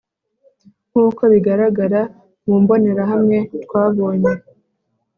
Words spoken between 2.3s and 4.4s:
mu mbonerahamwe twabonye.